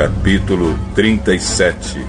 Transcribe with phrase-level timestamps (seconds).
[0.00, 2.00] Capítulo 37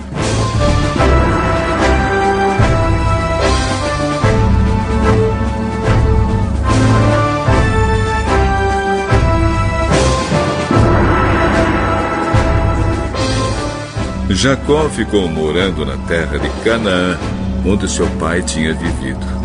[14.30, 17.20] Jacó ficou morando na terra de Canaã,
[17.66, 19.41] onde seu pai tinha vivido.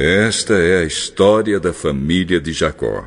[0.00, 3.04] Esta é a história da família de Jacó.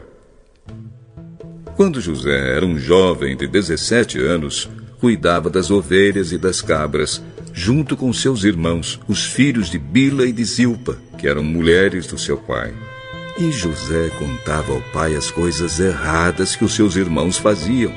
[1.77, 7.23] Quando José era um jovem de 17 anos, cuidava das ovelhas e das cabras
[7.53, 12.17] junto com seus irmãos, os filhos de Bila e de Zilpa, que eram mulheres do
[12.17, 12.73] seu pai.
[13.39, 17.93] E José contava ao pai as coisas erradas que os seus irmãos faziam.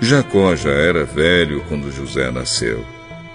[0.00, 2.84] Jacó já era velho quando José nasceu,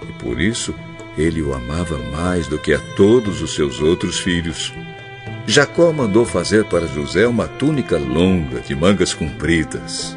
[0.08, 0.74] e por isso
[1.16, 4.72] ele o amava mais do que a todos os seus outros filhos.
[5.46, 10.16] Jacó mandou fazer para José uma túnica longa de mangas compridas.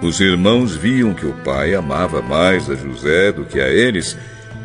[0.00, 4.16] Os irmãos viam que o pai amava mais a José do que a eles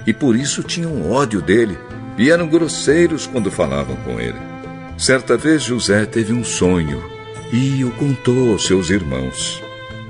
[0.05, 1.77] e por isso tinham ódio dele
[2.17, 4.39] e eram grosseiros quando falavam com ele.
[4.97, 7.03] Certa vez José teve um sonho
[7.51, 9.66] e o contou aos seus irmãos.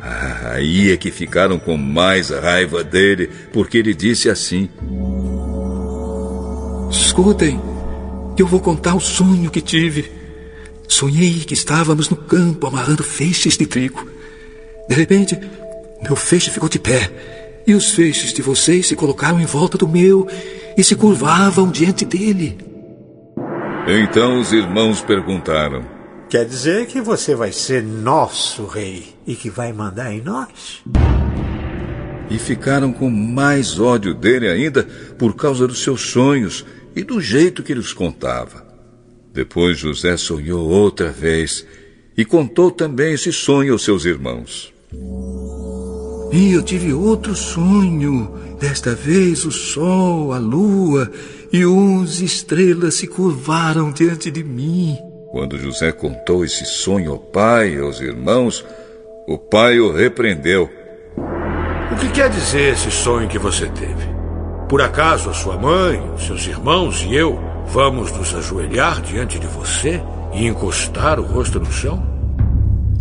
[0.10, 4.70] Ah, aí é que ficaram com mais raiva dele, porque ele disse assim:
[6.90, 7.60] Escutem,
[8.38, 10.10] eu vou contar o sonho que tive.
[10.88, 14.08] Sonhei que estávamos no campo amarrando feixes de trigo.
[14.88, 15.38] De repente,
[16.02, 17.12] meu feixe ficou de pé
[17.68, 20.26] e os feixes de vocês se colocaram em volta do meu
[20.78, 22.58] e se curvavam diante dele.
[23.86, 25.97] Então os irmãos perguntaram:
[26.30, 30.84] Quer dizer que você vai ser nosso rei e que vai mandar em nós?
[32.30, 34.84] E ficaram com mais ódio dele ainda
[35.18, 38.68] por causa dos seus sonhos e do jeito que ele os contava.
[39.34, 41.66] Depois José sonhou outra vez
[42.18, 44.74] e contou também esse sonho aos seus irmãos.
[46.34, 48.34] E eu tive outro sonho.
[48.60, 51.10] Desta vez o sol, a lua
[51.54, 54.98] e onze estrelas se curvaram diante de mim.
[55.38, 58.66] Quando José contou esse sonho ao pai e aos irmãos,
[59.28, 60.68] o pai o repreendeu.
[61.92, 64.08] O que quer dizer esse sonho que você teve?
[64.68, 70.02] Por acaso a sua mãe, seus irmãos e eu vamos nos ajoelhar diante de você
[70.34, 72.04] e encostar o rosto no chão?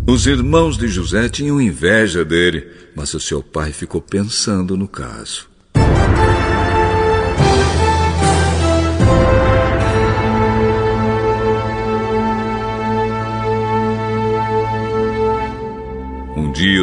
[0.07, 5.56] Os irmãos de José tinham inveja dele, mas o seu pai ficou pensando no caso.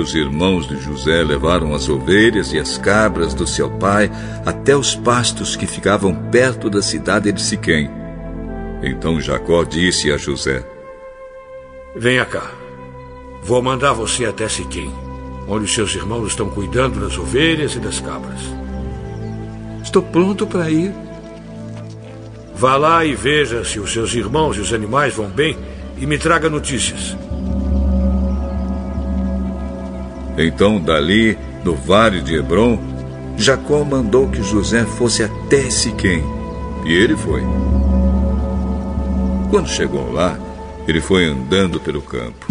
[0.04, 4.12] Os irmãos de José levaram as ovelhas e as cabras do seu pai
[4.46, 7.90] até os pastos que ficavam perto da cidade de Siquém.
[8.84, 10.62] Então Jacó disse a José:
[11.96, 12.52] Venha cá.
[13.44, 14.94] Vou mandar você até Siquém,
[15.48, 18.42] onde seus irmãos estão cuidando das ovelhas e das cabras.
[19.82, 20.94] Estou pronto para ir.
[22.56, 25.58] Vá lá e veja se os seus irmãos e os animais vão bem
[25.98, 27.16] e me traga notícias.
[30.38, 32.80] Então, dali, no vale de Hebron,
[33.38, 36.24] Jacó mandou que José fosse até Siquém.
[36.86, 37.42] E ele foi.
[39.50, 40.38] Quando chegou lá,
[40.88, 42.48] ele foi andando pelo campo.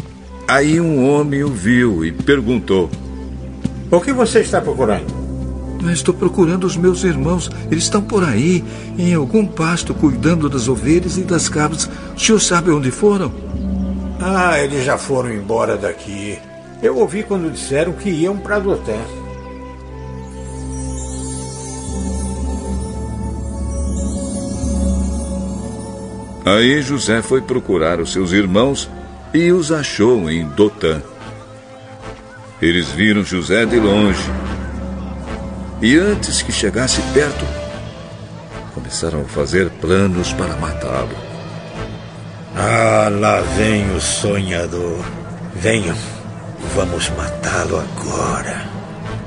[0.48, 2.90] Aí um homem o viu e perguntou:
[3.90, 5.22] O que você está procurando?
[5.90, 7.50] Estou procurando os meus irmãos.
[7.70, 8.62] Eles estão por aí,
[8.96, 11.90] em algum pasto, cuidando das ovelhas e das cabras.
[12.16, 13.32] O senhor sabe onde foram?
[14.20, 16.38] Ah, eles já foram embora daqui.
[16.82, 18.98] Eu ouvi quando disseram que iam para Dotã.
[26.44, 28.90] Aí José foi procurar os seus irmãos
[29.32, 31.00] e os achou em Dotã.
[32.60, 34.28] Eles viram José de longe.
[35.80, 37.44] E antes que chegasse perto,
[38.74, 41.16] começaram a fazer planos para matá-lo.
[42.56, 44.98] Ah, lá vem o sonhador.
[45.54, 46.21] Venham.
[46.74, 48.66] Vamos matá-lo agora.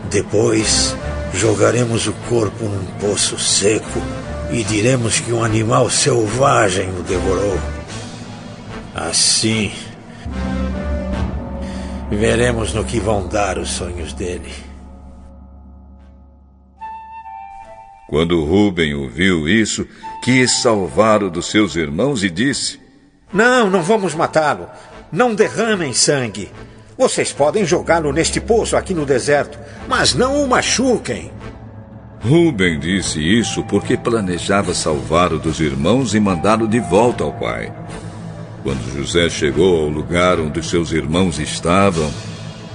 [0.10, 0.96] Depois,
[1.34, 4.02] jogaremos o corpo num poço seco
[4.50, 7.60] e diremos que um animal selvagem o devorou.
[8.96, 9.72] Assim,
[12.10, 14.52] veremos no que vão dar os sonhos dele.
[18.08, 19.86] Quando Rubem ouviu isso,
[20.24, 22.80] quis salvá-lo dos seus irmãos e disse:
[23.34, 24.70] Não, não vamos matá-lo.
[25.12, 26.52] Não derramem sangue.
[26.98, 31.32] Vocês podem jogá-lo neste poço aqui no deserto, mas não o machuquem.
[32.22, 37.72] Rubem disse isso porque planejava salvar o dos irmãos e mandá-lo de volta ao pai.
[38.64, 42.10] Quando José chegou ao lugar onde seus irmãos estavam,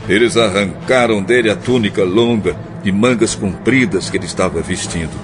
[0.09, 5.19] eles arrancaram dele a túnica longa e mangas compridas que ele estava vestindo.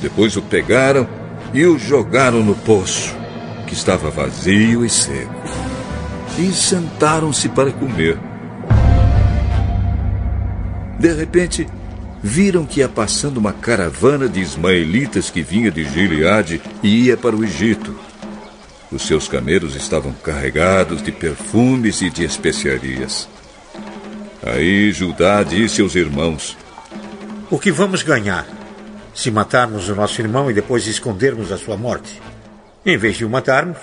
[0.00, 1.06] Depois o pegaram
[1.52, 3.14] e o jogaram no poço,
[3.66, 5.69] que estava vazio e seco.
[6.38, 8.18] E sentaram-se para comer.
[10.98, 11.66] De repente,
[12.22, 17.34] viram que ia passando uma caravana de ismaelitas que vinha de Gileade e ia para
[17.34, 17.94] o Egito.
[18.92, 23.28] Os seus camelos estavam carregados de perfumes e de especiarias.
[24.42, 26.56] Aí Judá disse aos irmãos:
[27.50, 28.46] O que vamos ganhar
[29.14, 32.20] se matarmos o nosso irmão e depois escondermos a sua morte?
[32.84, 33.78] Em vez de o matarmos,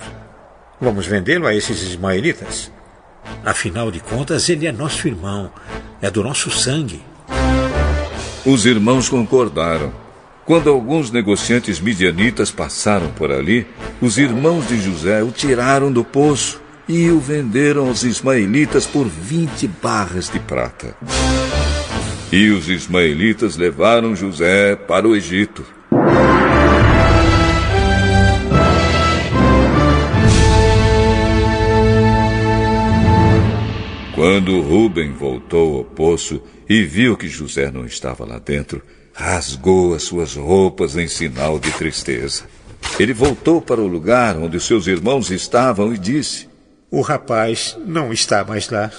[0.80, 2.70] vamos vendê-lo a esses ismaelitas.
[3.44, 5.50] Afinal de contas, ele é nosso irmão,
[6.00, 7.02] é do nosso sangue.
[8.44, 9.92] Os irmãos concordaram.
[10.44, 13.66] Quando alguns negociantes midianitas passaram por ali,
[14.00, 19.68] os irmãos de José o tiraram do poço e o venderam aos ismaelitas por 20
[19.82, 20.96] barras de prata.
[22.32, 25.64] E os ismaelitas levaram José para o Egito.
[34.30, 38.82] Quando Rubem voltou ao poço e viu que José não estava lá dentro,
[39.14, 42.44] rasgou as suas roupas em sinal de tristeza.
[43.00, 46.46] Ele voltou para o lugar onde seus irmãos estavam e disse:
[46.90, 48.92] O rapaz não está mais lá.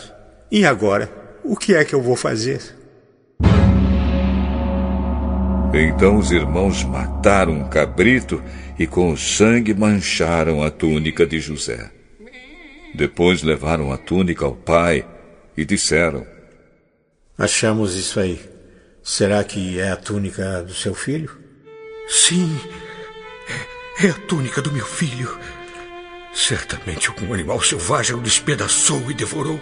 [0.52, 1.12] E agora?
[1.44, 2.76] O que é que eu vou fazer?
[5.72, 8.42] Então os irmãos mataram um cabrito
[8.80, 11.92] e com o sangue mancharam a túnica de José.
[12.96, 15.06] Depois levaram a túnica ao pai
[15.60, 16.26] e disseram:
[17.38, 18.40] Achamos isso aí.
[19.04, 21.38] Será que é a túnica do seu filho?
[22.08, 22.58] Sim,
[24.00, 25.38] é, é a túnica do meu filho.
[26.34, 29.60] Certamente algum animal selvagem o despedaçou e devorou.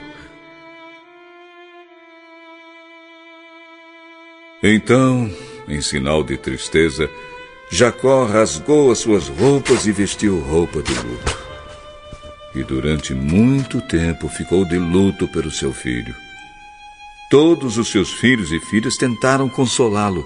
[4.62, 5.32] Então,
[5.68, 7.10] em sinal de tristeza,
[7.72, 11.47] Jacó rasgou as suas roupas e vestiu roupa de luto
[12.58, 16.16] e durante muito tempo ficou de luto pelo seu filho.
[17.30, 20.26] Todos os seus filhos e filhas tentaram consolá-lo,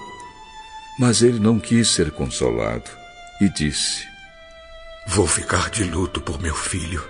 [0.98, 2.90] mas ele não quis ser consolado
[3.40, 4.06] e disse:
[5.06, 7.04] Vou ficar de luto por meu filho,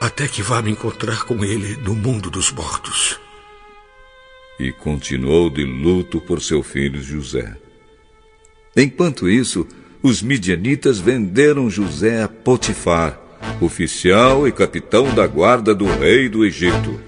[0.00, 3.20] até que vá me encontrar com ele no mundo dos mortos.
[4.58, 7.56] E continuou de luto por seu filho José.
[8.76, 9.66] Enquanto isso,
[10.02, 13.23] os midianitas venderam José a Potifar,
[13.60, 17.00] oficial e capitão da guarda do rei do Egito.